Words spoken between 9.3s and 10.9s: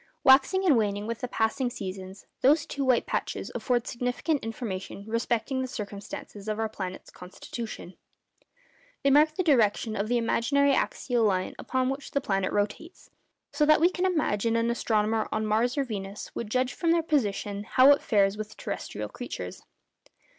the direction of the imaginary